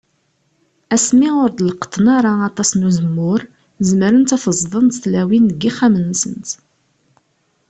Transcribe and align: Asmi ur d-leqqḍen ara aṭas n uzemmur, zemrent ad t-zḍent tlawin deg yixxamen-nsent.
Asmi 0.95 1.29
ur 1.43 1.49
d-leqqḍen 1.51 2.05
ara 2.17 2.33
aṭas 2.49 2.69
n 2.75 2.87
uzemmur, 2.89 3.41
zemrent 3.87 4.35
ad 4.35 4.41
t-zḍent 4.43 4.99
tlawin 5.03 5.45
deg 5.47 5.61
yixxamen-nsent. 5.63 6.49